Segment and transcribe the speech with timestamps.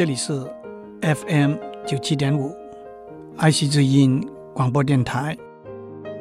[0.00, 0.32] 这里是
[1.02, 2.56] FM 九七点五
[3.36, 5.36] 爱惜之音广播电台。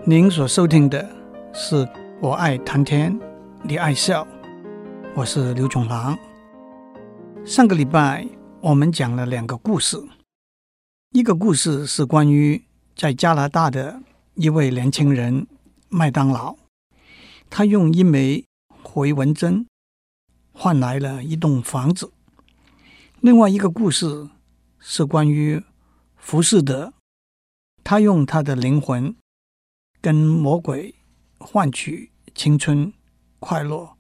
[0.06, 1.10] 您所收听的
[1.54, 1.88] 是
[2.22, 3.18] 我爱谈天，
[3.64, 4.28] 你爱笑，
[5.16, 6.20] 我是刘炯郎。
[7.46, 8.28] 上个礼拜
[8.60, 9.98] 我们讲了两个故事，
[11.12, 12.62] 一个故事是关于
[12.98, 14.02] 在加拿大的
[14.36, 15.48] 一位年轻人
[15.88, 16.58] 麦当劳，
[17.50, 18.44] 他用一枚
[18.84, 19.66] 回纹针
[20.52, 22.12] 换来了一栋房子。
[23.22, 24.30] 另外一个故事
[24.80, 25.62] 是关于
[26.16, 26.94] 浮士德，
[27.84, 29.14] 他用他的灵魂
[30.00, 30.96] 跟魔鬼
[31.38, 32.94] 换取青春、
[33.40, 33.98] 快乐、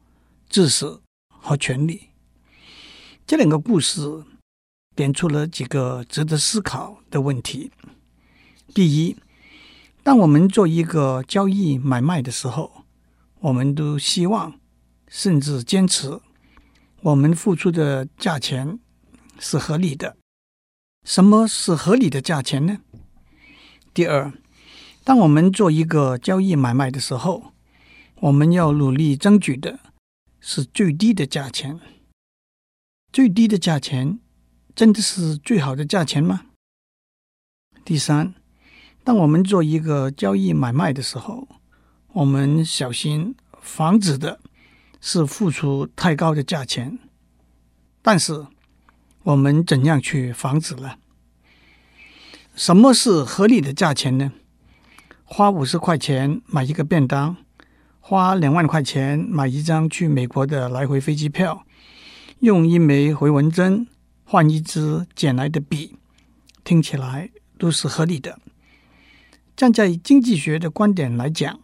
[0.47, 2.11] 知识和权利。
[3.27, 4.23] 这两个故事
[4.95, 7.73] 点出了几个值得思考的问题。
[8.73, 9.17] 第一，
[10.01, 12.85] 当我们做一个交易买卖的时候，
[13.41, 14.57] 我们都希望
[15.09, 16.21] 甚至坚持
[17.01, 18.79] 我们付出的价钱
[19.39, 20.15] 是合理的。
[21.05, 22.79] 什么是合理的价钱呢？
[23.93, 24.31] 第二，
[25.03, 27.53] 当我们做一个交易买卖的时候，
[28.17, 29.79] 我们要努力争取的
[30.41, 31.79] 是最低的价钱。
[33.11, 34.19] 最低的价钱
[34.75, 36.47] 真的是最好的价钱吗？
[37.85, 38.35] 第三，
[39.03, 41.47] 当我们做一个交易买卖的时候，
[42.09, 44.39] 我们小心防止的
[44.99, 46.99] 是付出太高的价钱，
[48.01, 48.45] 但是。
[49.29, 50.93] 我们怎样去防止呢？
[52.55, 54.31] 什么是合理的价钱呢？
[55.23, 57.37] 花五十块钱买一个便当，
[57.99, 61.63] 花两万块钱买一张去美国的来回飞机票，
[62.39, 63.85] 用一枚回纹针
[64.23, 65.95] 换一支捡来的笔，
[66.63, 68.39] 听起来都是合理的。
[69.55, 71.59] 站在经济学的观点来讲，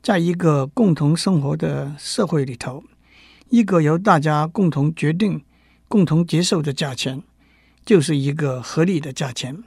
[0.00, 2.84] 在一个共同生活的社会里头，
[3.48, 5.42] 一个由大家共同决定。
[5.94, 7.22] 共同接受的价钱
[7.86, 9.62] 就是一个合理的价钱。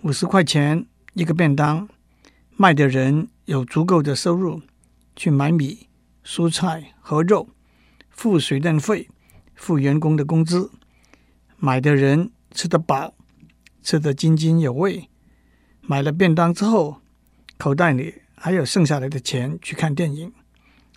[0.00, 1.86] 五十块钱一个便当，
[2.56, 4.62] 卖的人有足够的收入
[5.14, 5.88] 去买米、
[6.24, 7.50] 蔬菜和肉，
[8.08, 9.10] 付水电费，
[9.54, 10.70] 付员工的工资。
[11.58, 13.12] 买的人吃得饱，
[13.82, 15.10] 吃得津津有味。
[15.82, 17.02] 买了便当之后，
[17.58, 20.32] 口袋里还有剩下来的钱去看电影。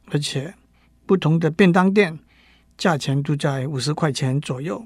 [0.05, 0.53] 而且，
[1.05, 2.19] 不同的便当店。
[2.77, 4.85] 价钱都在五十块钱左右，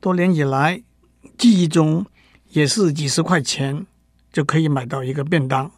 [0.00, 0.82] 多年以来，
[1.38, 2.04] 记忆中
[2.50, 3.86] 也是几十块钱
[4.32, 5.70] 就可以买到一个便当，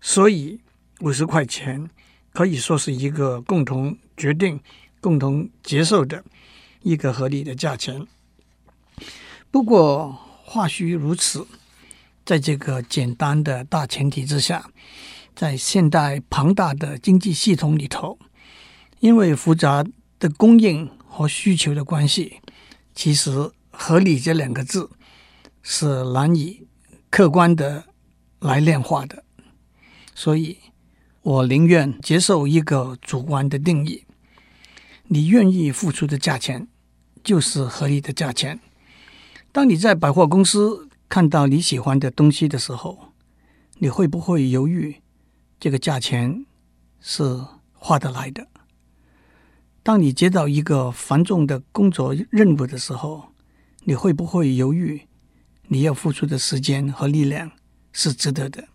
[0.00, 0.60] 所以
[1.00, 1.90] 五十块钱
[2.32, 4.60] 可以说是一个共同决定、
[5.00, 6.24] 共同接受的
[6.82, 8.06] 一个合理的价钱。
[9.50, 10.12] 不过
[10.44, 11.46] 话虽如此，
[12.24, 14.70] 在这个简单的大前提之下，
[15.34, 18.18] 在现代庞大的经济系统里头，
[19.00, 19.84] 因为复杂。
[20.24, 22.40] 的供应和需求的关系，
[22.94, 24.88] 其实“合理”这两个字
[25.62, 26.66] 是难以
[27.10, 27.84] 客观的
[28.38, 29.22] 来量化的，
[30.14, 30.56] 所以
[31.20, 34.06] 我宁愿接受一个主观的定义：
[35.08, 36.68] 你愿意付出的价钱
[37.22, 38.58] 就是合理的价钱。
[39.52, 43.12] 当你在百货公司看到你喜欢的东西的时候，
[43.76, 45.02] 你会不会犹豫
[45.60, 46.46] 这个价钱
[47.02, 48.48] 是划得来的？
[49.84, 53.34] 当你接到一个繁重的工作任务的时候，
[53.80, 55.06] 你会不会犹豫？
[55.68, 57.52] 你要付出的时间和力量
[57.92, 58.66] 是值得的。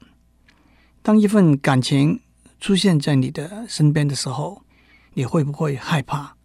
[1.02, 2.22] 当一份感情
[2.60, 4.64] 出现在你的身边的时候，
[5.16, 6.38] 你会不会害怕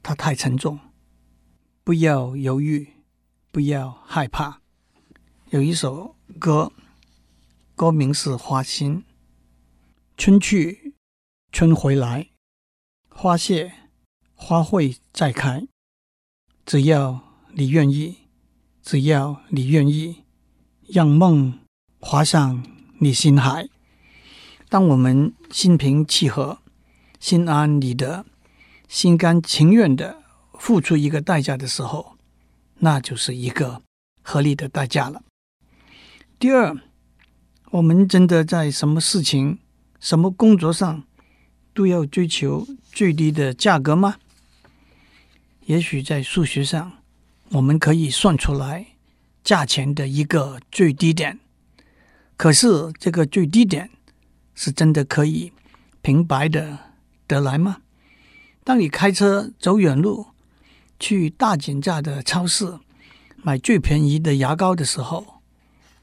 [0.00, 0.78] 它太沉重？
[1.82, 2.86] 不要犹豫，
[3.50, 4.60] 不要害怕。
[5.50, 6.72] 有一首歌，
[7.74, 8.98] 歌名是《花心》，
[10.16, 10.94] 春去
[11.50, 12.28] 春回来，
[13.08, 13.83] 花谢。
[14.34, 15.66] 花会再开，
[16.66, 17.20] 只要
[17.52, 18.18] 你愿意，
[18.82, 20.24] 只要你愿意，
[20.88, 21.60] 让梦
[22.00, 22.64] 划上
[22.98, 23.68] 你心海。
[24.68, 26.58] 当我们心平气和、
[27.20, 28.26] 心安理得、
[28.88, 30.22] 心甘情愿的
[30.58, 32.16] 付出一个代价的时候，
[32.78, 33.82] 那就是一个
[34.22, 35.22] 合理的代价了。
[36.38, 36.76] 第二，
[37.70, 39.60] 我们真的在什么事情、
[40.00, 41.04] 什么工作上
[41.74, 44.16] 都要追求最低的价格吗？
[45.66, 46.92] 也许在数学上，
[47.50, 48.86] 我们可以算出来
[49.42, 51.40] 价钱的一个最低点。
[52.36, 53.90] 可是，这个最低点
[54.54, 55.52] 是真的可以
[56.00, 56.78] 平白的
[57.26, 57.78] 得来吗？
[58.62, 60.26] 当你开车走远路，
[60.98, 62.78] 去大减价的超市
[63.42, 65.40] 买最便宜的牙膏的时候，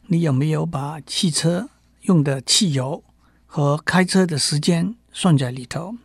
[0.08, 1.70] 你有没有把汽车
[2.02, 3.04] 用的汽油
[3.46, 5.96] 和开车的时间算在里头？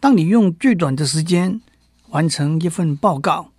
[0.00, 1.60] 当你用最短的时间，
[2.08, 3.50] 完成一份报告，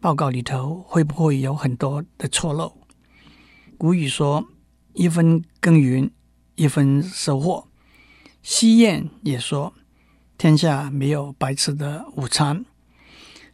[0.00, 2.72] 报告里头会不会有很多的错漏？
[3.76, 4.48] 古语说
[4.94, 6.10] ：“一分耕耘，
[6.54, 7.68] 一分收获。”
[8.42, 9.74] 西谚也说
[10.38, 12.64] ：“天下没有白吃的午餐。”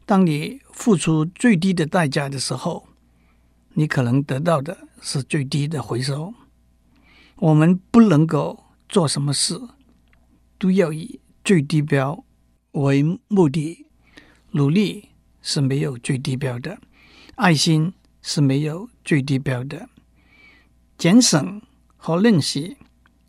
[0.06, 2.86] 当你付出最低的代价的时候，
[3.74, 6.34] 你可能得到的是最低的回收。
[7.36, 9.60] 我们不能够做什么事
[10.62, 12.24] 都要以最低标
[12.70, 13.84] 为目的，
[14.52, 15.08] 努力
[15.40, 16.78] 是没有最低标的，
[17.34, 17.92] 爱心
[18.22, 19.88] 是没有最低标的，
[20.96, 21.60] 节省
[21.96, 22.76] 和吝惜，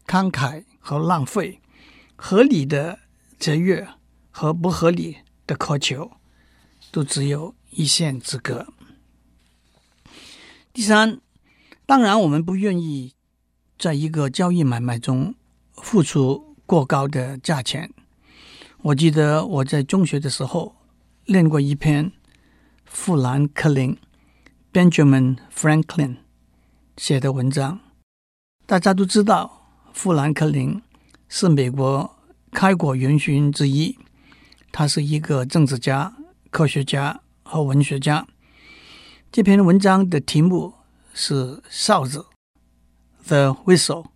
[0.06, 1.60] 慷慨和浪费，
[2.16, 3.00] 合理的
[3.40, 3.88] 节约
[4.30, 6.12] 和不合理的苛求。
[6.92, 8.68] 都只有一线之隔。
[10.72, 11.20] 第三，
[11.88, 13.16] 当然，我们不愿意
[13.80, 15.34] 在一个交易买卖中
[15.72, 17.94] 付出过高的价钱。
[18.81, 20.75] 我记得我在中学的时候
[21.25, 22.12] 练过一篇
[22.84, 23.96] 富兰克林
[24.74, 26.16] （Benjamin Franklin）
[26.98, 27.80] 写的文章。
[28.66, 30.81] 大家都知道，富兰克林
[31.30, 32.18] 是美国
[32.52, 34.00] 开国元勋之一，
[34.72, 36.16] 他是一个政治家。
[36.50, 38.25] 科学家和文学家。
[39.31, 40.74] 这篇文章的题目
[41.14, 42.25] 是“哨子
[43.28, 44.12] ”（The Whistle）。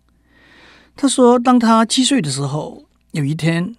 [1.00, 3.76] 他说，当他七岁的时候，有一天，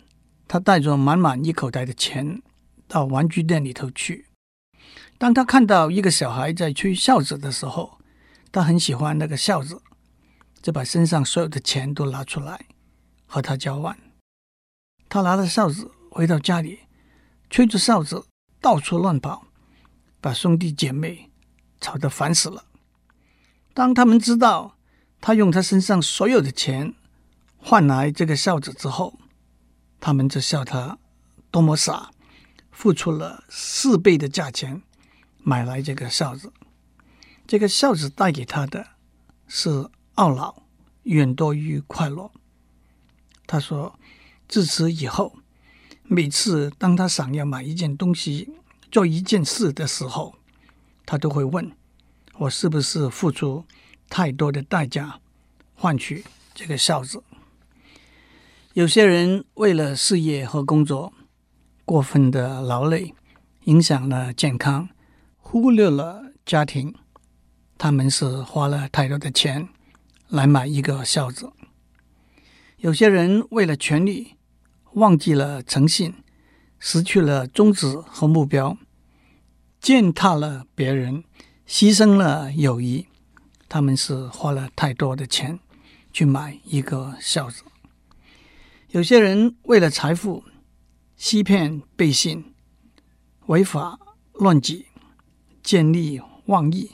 [0.47, 2.41] 他带着满满一口袋的钱
[2.87, 4.27] 到玩具店里头去。
[5.17, 7.99] 当他看到一个小孩在吹哨子的时候，
[8.53, 9.81] 他很喜欢那个哨子，
[10.61, 12.67] 就把身上所有的钱都拿出来
[13.25, 13.99] 和他交换。
[15.09, 16.79] 他拿了哨子回到家里，
[17.49, 18.23] 吹着哨子。
[18.61, 19.47] 到处乱跑，
[20.21, 21.29] 把兄弟姐妹
[21.81, 22.63] 吵得烦死了。
[23.73, 24.77] 当他们知道
[25.21, 26.93] 他用他身上所有的钱
[27.61, 29.19] 换来这个哨子之后，
[29.99, 30.97] 他们就笑他
[31.51, 32.09] 多么傻，
[32.71, 34.81] 付出了四倍的价钱
[35.43, 36.51] 买来这个哨子。
[37.45, 38.87] 这个哨子带给他的
[39.47, 40.63] 是懊恼
[41.03, 42.31] 远多于快乐。
[43.45, 43.99] 他说
[44.47, 45.35] ：“自此以后。”
[46.11, 48.49] 每次当他想要买一件东西、
[48.91, 50.33] 做一件事的时候，
[51.05, 51.71] 他都会问
[52.39, 53.63] ：“我是不是付出
[54.09, 55.19] 太多的代价
[55.75, 57.21] 换取这个哨子？”
[58.73, 61.11] 有些人为了事业和工作
[61.85, 63.13] 过分的劳累，
[63.63, 64.89] 影响了健康，
[65.37, 66.93] 忽略了家庭。
[67.77, 69.69] 他们是花了太多的钱
[70.27, 71.51] 来买一个孝子。
[72.77, 74.35] 有些人为了权力。
[74.93, 76.15] 忘记了诚信，
[76.79, 78.75] 失去了宗旨和目标，
[79.79, 81.23] 践踏了别人，
[81.67, 83.05] 牺牲了友谊。
[83.69, 85.59] 他们是花了太多的钱
[86.11, 87.61] 去买一个孝子。
[88.91, 90.43] 有些人为了财富，
[91.15, 92.53] 欺骗背信，
[93.45, 93.99] 违法
[94.33, 94.87] 乱纪，
[95.61, 96.91] 见利忘义。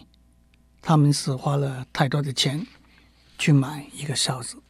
[0.82, 2.68] 他们是花了太多的钱
[3.38, 4.62] 去买一个哨子。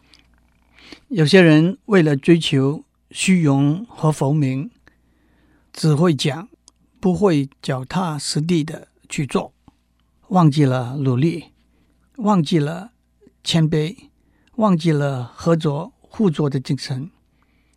[1.08, 2.84] 有些人为了追求。
[3.12, 4.70] 虚荣和浮名，
[5.72, 6.50] 只会讲，
[7.00, 9.54] 不会脚踏实地的去做，
[10.30, 11.46] 忘记了努力，
[12.18, 12.92] 忘记了
[13.42, 14.10] 谦卑，
[14.56, 17.10] 忘记了合作互助的精神。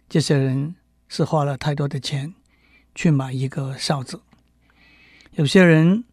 [0.09, 0.75] 这些人
[1.07, 2.35] 是花了太多的钱
[2.95, 4.23] 去买一个哨子。
[5.33, 6.05] 有些人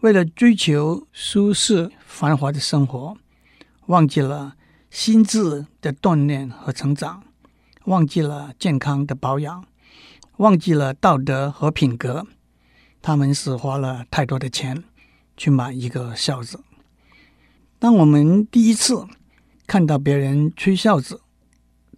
[0.00, 3.16] 为了追求舒适繁华的生活，
[3.86, 4.56] 忘记了
[4.90, 7.22] 心智的锻炼和成长。
[7.84, 9.62] 忘记了健康的保养，
[10.38, 12.26] 忘记了道德和品格，
[13.02, 14.82] 他们是花了太多的钱
[15.36, 16.64] 去买一个哨子。
[17.78, 19.06] 当我们第一次
[19.66, 21.20] 看到别人吹哨子，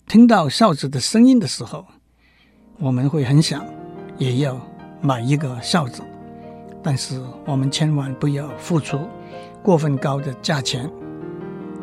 [0.09, 1.85] 听到哨子的声音的时候，
[2.79, 3.67] 我们会很想
[4.19, 4.57] 也要
[5.01, 6.01] 买一个哨子，
[6.81, 9.01] 但是我们千万不要付出
[9.65, 10.89] 过分高的价钱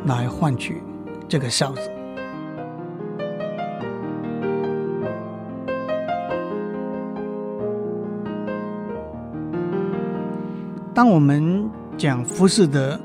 [0.06, 0.82] 来换取
[1.28, 1.92] 这个哨子。
[10.94, 12.98] 当我们讲浮士德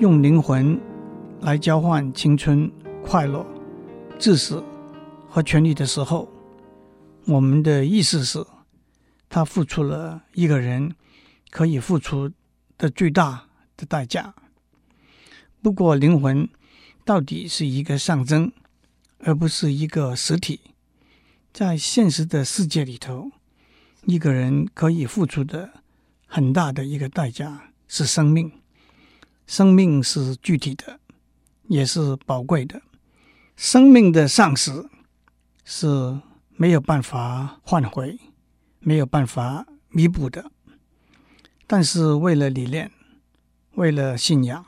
[0.00, 0.76] 用灵魂
[1.40, 2.68] 来交换青春、
[3.06, 3.46] 快乐、
[4.20, 4.62] 知识
[5.30, 6.28] 和权利的时候，
[7.24, 8.46] 我们的意思是，
[9.30, 10.94] 他付出了一个人
[11.48, 12.30] 可以付出
[12.76, 13.46] 的最大
[13.78, 14.34] 的代价。
[15.62, 16.46] 不过，灵魂
[17.02, 18.52] 到底是一个象征，
[19.20, 20.60] 而不是一个实体。
[21.54, 23.30] 在现实的世界里头，
[24.04, 25.70] 一个人可以付出的。
[26.32, 28.52] 很大的一个代价是生命，
[29.48, 31.00] 生命是具体的，
[31.66, 32.80] 也是宝贵的。
[33.62, 34.88] 生命的丧失
[35.66, 36.18] 是
[36.56, 38.18] 没有办法换回、
[38.78, 40.50] 没有办法弥补的。
[41.66, 42.90] 但是为了理念，
[43.74, 44.64] 为了信仰，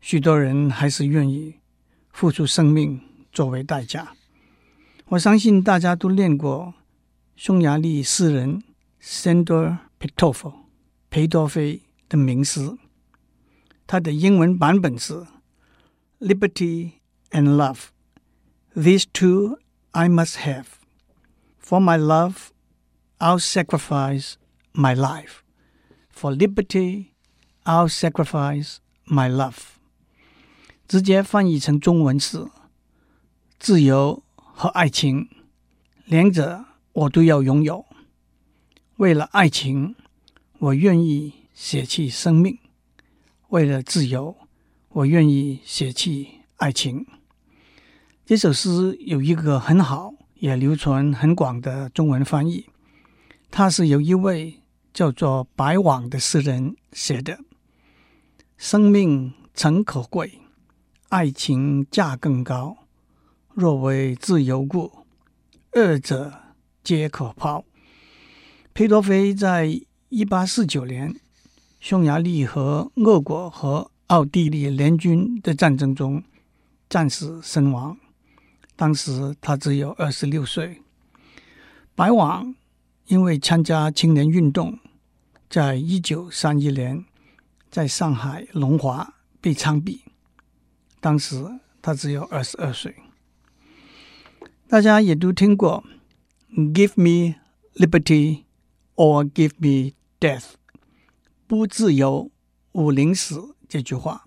[0.00, 1.56] 许多人还是愿意
[2.12, 3.00] 付出生命
[3.32, 4.12] 作为代价。
[5.06, 6.72] 我相信大家都练过
[7.34, 8.62] 匈牙利诗人
[9.02, 10.54] Sándor Pétöfi
[11.10, 12.78] 裴多菲的名诗，
[13.88, 15.26] 他的英文版本是
[16.20, 16.92] “Liberty
[17.32, 17.86] and love,
[18.75, 19.57] these two
[19.91, 20.65] I must have.
[21.59, 22.51] For my love,
[23.19, 24.35] I'll sacrifice
[24.73, 25.43] my life.
[26.09, 27.11] For liberty,
[27.63, 29.77] I'll sacrifice my love.”
[30.87, 32.47] 直接翻译成中文是“
[33.59, 34.23] 自由”。
[34.61, 35.29] 和爱情，
[36.03, 37.85] 两者我都要拥有。
[38.97, 39.95] 为了爱情，
[40.57, 42.57] 我愿意舍弃生命；
[43.47, 44.35] 为了自由，
[44.89, 47.07] 我愿意舍弃爱情。
[48.26, 52.64] 这首诗有一个很好也流传很广的中文翻译，
[53.50, 54.62] 它是由一位
[54.94, 57.38] 叫做白网的诗人写的。
[58.56, 60.40] 生命诚可贵，
[61.10, 62.78] 爱情价更高。
[63.52, 64.90] 若为自由故，
[65.72, 66.32] 二者
[66.82, 67.66] 皆可抛。
[68.72, 71.14] 裴多菲在一八四九年
[71.78, 76.22] 匈牙利和俄国和奥地利联军的战争中
[76.88, 77.98] 战死身亡，
[78.76, 80.82] 当时他只有二十六岁。
[81.94, 82.54] 白网
[83.06, 84.78] 因为参加青年运动，
[85.48, 87.04] 在一九三一年
[87.70, 90.00] 在上海龙华被枪毙，
[91.00, 92.96] 当时他只有二十二岁。
[94.66, 95.84] 大家也都听过
[96.50, 97.36] “Give me
[97.74, 98.44] liberty
[98.96, 100.54] or give me death”，
[101.46, 102.30] 不自由
[102.72, 104.24] 勿宁死这句话。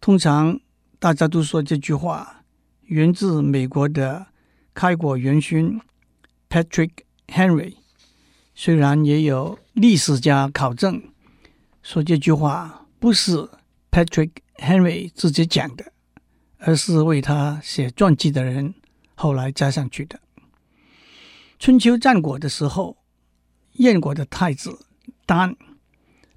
[0.00, 0.60] 通常
[0.98, 2.41] 大家都说这句话
[2.92, 4.26] 源自美国的
[4.74, 5.80] 开国元勋
[6.50, 6.90] Patrick
[7.26, 7.76] Henry。
[8.54, 11.02] 虽然也有历史家考证
[11.82, 13.48] 说这句话不是
[13.90, 15.90] Patrick Henry 自己讲的，
[16.58, 18.74] 而是为他写传记的人。
[19.14, 20.20] 后来加上去的。
[21.58, 22.98] 春秋战国的时候，
[23.76, 24.84] 燕国的太子
[25.24, 25.56] 丹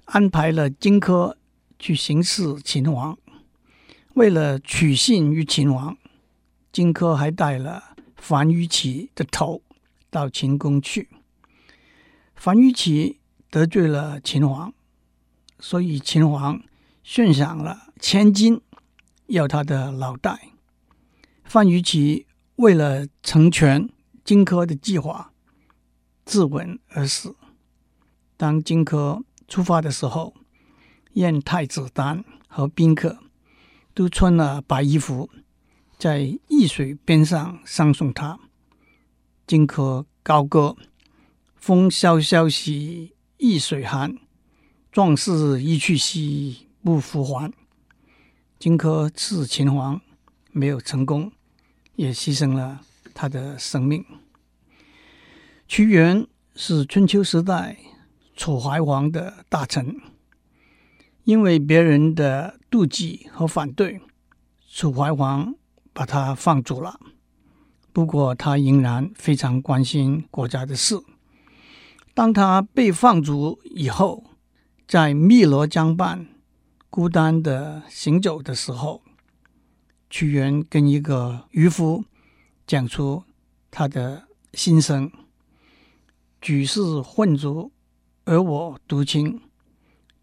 [0.06, 1.34] 安排了荆轲
[1.78, 3.18] 去行刺秦王。
[4.14, 5.98] 为了取信于秦王，
[6.76, 9.62] 荆轲还带了樊於期的头
[10.10, 11.08] 到秦宫去。
[12.34, 13.18] 樊於期
[13.48, 14.74] 得罪了秦王，
[15.58, 16.62] 所以秦王
[17.02, 18.60] 悬赏了千金，
[19.28, 20.50] 要他的脑袋。
[21.44, 22.26] 樊於期。
[22.56, 23.88] 为了成全
[24.22, 25.30] 荆轲的计划，
[26.26, 27.36] 自刎而死。
[28.36, 30.34] 当荆轲出发的时候，
[31.12, 33.18] 燕太子丹和宾客
[33.92, 35.30] 都穿了白衣服，
[35.98, 38.38] 在易水边上 sang 送他。
[39.46, 40.76] 荆轲高歌
[41.56, 44.16] ：“风萧萧兮易水寒，
[44.90, 47.52] 壮士一去兮不复还。”
[48.58, 50.00] 荆轲刺秦王
[50.52, 51.32] 没有成功。
[51.96, 52.82] 也牺牲了
[53.14, 54.04] 他的生命。
[55.66, 57.78] 屈原是春秋时代
[58.36, 59.98] 楚怀王的大臣，
[61.24, 63.98] 因为别人的妒忌和反对，
[64.70, 65.54] 楚怀王
[65.96, 67.00] 把他放逐了。
[67.94, 71.00] 不过他仍然非常关心国家的事。
[72.12, 74.24] 当他被放逐以后，
[74.86, 76.26] 在汨罗江畔
[76.90, 79.02] 孤单的行走的时候。
[80.08, 82.04] 屈原跟一个渔夫
[82.66, 83.24] 讲出
[83.70, 85.10] 他的心声
[86.40, 87.72] ：“举世混浊，
[88.24, 89.40] 而我独清；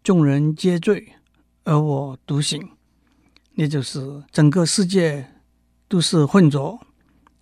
[0.02, 1.14] 众人皆醉，
[1.64, 2.70] 而我独醒。”
[3.56, 5.33] 那就是整个世界
[5.88, 6.80] 都是混浊，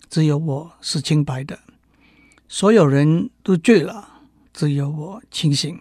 [0.08, 1.56] 只有我是清白的；
[2.48, 4.22] 所有人都醉了，
[4.52, 5.80] 只有我清醒，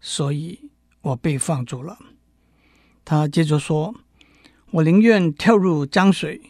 [0.00, 0.70] 所以
[1.02, 1.98] 我被放逐了。
[3.04, 3.94] 他接着说。
[4.72, 6.42] 我宁愿跳入江水，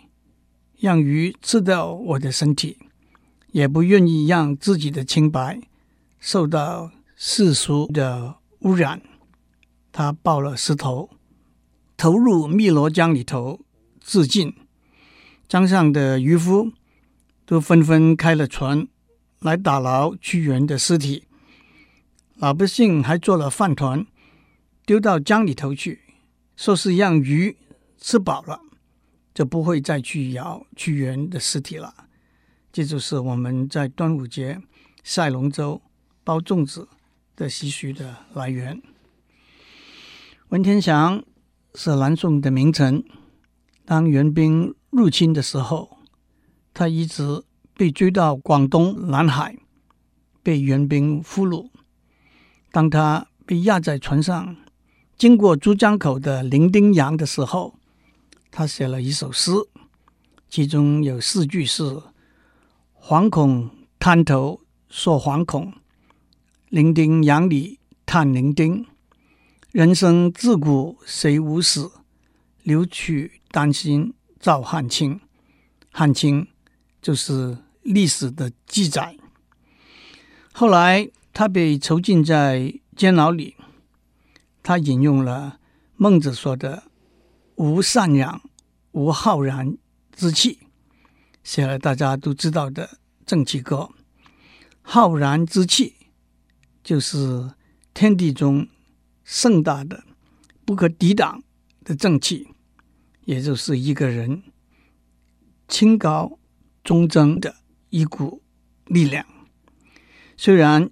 [0.80, 2.76] 让鱼吃掉我的身体，
[3.52, 5.60] 也不愿意让自己的清白
[6.18, 9.00] 受到世俗的污染。
[9.92, 11.10] 他抱了石头，
[11.96, 13.60] 投入汨罗江里头
[14.00, 14.52] 自尽。
[15.48, 16.72] 江上的渔夫
[17.46, 18.86] 都纷纷开了船
[19.40, 21.24] 来打捞屈原的尸体，
[22.34, 24.06] 老百姓还做了饭团，
[24.84, 26.02] 丢到江里头去，
[26.56, 27.56] 说是让鱼。
[28.00, 28.60] 吃饱了，
[29.34, 31.92] 就不会再去咬屈原的尸体了。
[32.70, 34.62] 这就是我们在端午节
[35.02, 35.82] 赛龙舟、
[36.22, 36.88] 包粽子
[37.34, 38.80] 的习俗的来源。
[40.50, 41.24] 文天祥
[41.74, 43.02] 是南宋的名臣，
[43.84, 45.98] 当元兵入侵的时候，
[46.72, 47.42] 他一直
[47.74, 49.56] 被追到广东南海，
[50.42, 51.68] 被援兵俘虏。
[52.72, 54.56] 当他被押在船上，
[55.16, 57.74] 经过珠江口的伶仃洋的时候，
[58.50, 59.52] 他写了一首诗，
[60.48, 62.02] 其中有四句是
[62.98, 65.72] ：“惶恐滩头说惶恐，
[66.68, 68.86] 伶仃洋里叹伶仃。
[69.72, 71.90] 人生自古谁无死，
[72.62, 75.20] 留取丹心赵汉卿，
[75.90, 76.46] 汉卿
[77.02, 79.16] 就是历史的记载。
[80.52, 83.56] 后来他被囚禁在监牢里，
[84.62, 85.58] 他引用了
[85.96, 86.84] 孟子说的
[87.56, 88.42] “无善养，
[88.92, 89.76] 无浩然
[90.12, 90.60] 之气”，
[91.42, 92.86] 写了大家都知道的
[93.26, 93.76] 《正气歌》。
[94.82, 95.94] 浩然之气
[96.82, 97.52] 就是
[97.92, 98.66] 天地中
[99.22, 100.04] 盛大的、
[100.64, 101.42] 不可抵挡
[101.84, 102.48] 的正气，
[103.28, 104.42] 也就是一个人
[105.68, 106.38] 清高
[106.82, 107.56] 忠贞的
[107.90, 108.40] 一股
[108.86, 109.26] 力量。
[110.34, 110.88] 虽然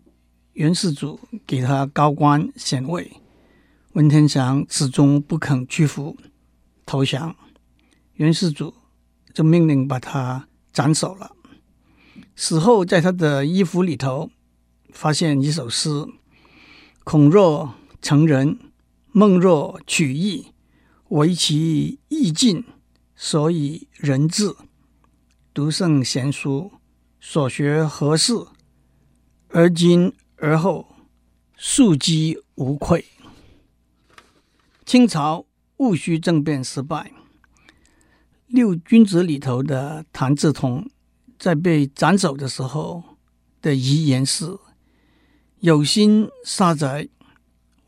[0.52, 3.10] 元世祖给他高官显位，
[3.94, 6.18] 文天祥始终不肯屈服
[6.84, 7.34] 投降，
[8.16, 8.74] 元世祖
[9.32, 11.34] 就命令把他斩首了。
[12.34, 14.30] 死后，在他的衣服里头
[14.90, 15.88] 发现一首诗
[17.02, 18.58] ：“恐若成人，
[19.12, 20.48] 梦若取义，
[21.08, 22.64] 惟其意尽，
[23.14, 24.54] 所以人至。
[25.54, 26.72] 读圣贤书，
[27.20, 28.34] 所学何事？
[29.48, 30.96] 而今而后，
[31.56, 33.04] 庶几无愧。
[34.84, 35.46] 清朝
[35.76, 37.12] 戊戌政变失败，
[38.48, 40.90] 六君子里头的谭嗣同
[41.38, 43.02] 在被斩首的时候
[43.62, 44.58] 的遗言是
[45.60, 47.10] ：“有心杀贼，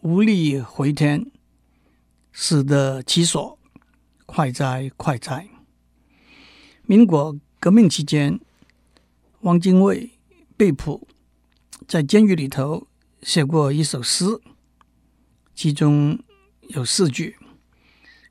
[0.01, 1.31] 无力回天，
[2.41, 3.59] 死得其所，
[4.25, 5.49] 快哉快哉。”
[6.87, 8.39] 民国革命期间，
[9.41, 10.13] 汪精卫
[10.57, 11.09] 被捕。
[11.89, 12.87] 在监狱里头
[13.23, 14.41] 写过一首诗，
[15.53, 16.21] 其中
[16.69, 17.37] 有四句：“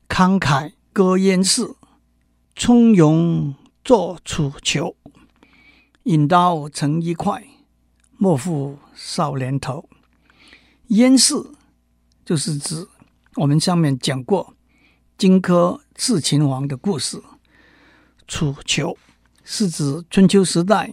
[0.08, 1.74] 慷慨歌燕市，
[2.56, 3.54] 从容
[3.84, 4.96] 作楚囚。
[6.04, 7.46] 引刀成一快，
[8.16, 9.86] 莫负少年头。”
[10.88, 11.34] 燕市
[12.24, 12.88] 就是指
[13.38, 14.56] 我们上面讲过
[15.16, 17.22] 荆轲刺秦王的故事，
[18.26, 18.98] 楚囚
[19.44, 20.92] 是指春秋时代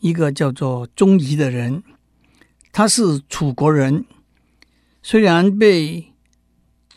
[0.00, 1.84] 一个叫做钟仪的人。
[2.72, 4.04] 他是楚国人，
[5.00, 6.12] 虽然被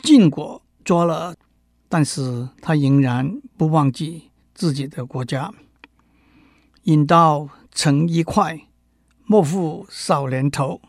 [0.02, 1.36] 晋国抓了，
[1.88, 5.54] 但是他仍然不忘记自己的国家。
[6.82, 8.66] 引刀成一快，
[9.24, 10.80] 莫负少年头，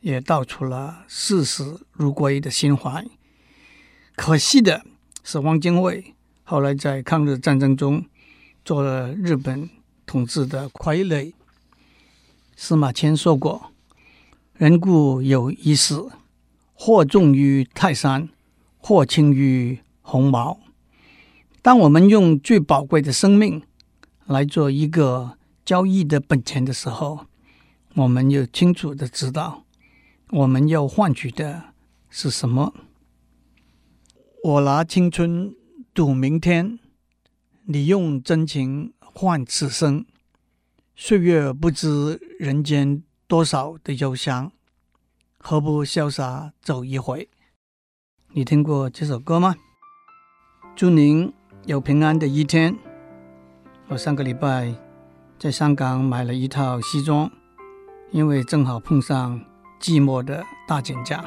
[0.00, 3.06] 也道出了视死如归的心怀。
[4.18, 4.84] 可惜的
[5.22, 8.04] 是，汪精卫后来在抗日战争中
[8.64, 9.70] 做了日本
[10.04, 11.32] 统治的傀儡。
[12.56, 13.70] 司马迁说过。
[14.54, 16.10] 人固有一死，
[16.74, 18.28] 或重于泰山，
[18.78, 20.58] 或轻于鸿毛。
[21.62, 23.62] 当我们用最宝贵的生命
[24.26, 27.26] 来做一个交易的本钱的时候，
[27.94, 29.62] 我们又清楚的知道，
[30.30, 31.66] 我们要换取的
[32.10, 32.74] 是什么？
[34.44, 35.54] 我拿青春
[35.92, 36.78] 赌明天，
[37.64, 40.06] 你用真情换此生。
[40.94, 43.02] 岁月不知人间。
[43.26, 44.50] 多少的忧伤，
[45.38, 47.28] 何不潇洒走一回？
[48.32, 49.54] 你听过这首歌吗？
[50.74, 51.30] 祝您
[51.66, 52.74] 有平安的一天。
[53.88, 54.74] 我上个礼拜
[55.38, 57.30] 在香港买了一套西装，
[58.10, 59.38] 因为正好碰上
[59.78, 61.22] 季末的大减价。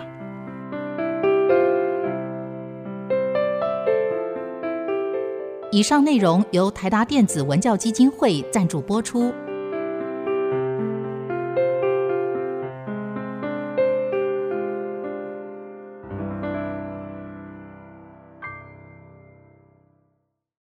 [5.73, 9.34] 以上内容由台达电子文教基金会赞助播出。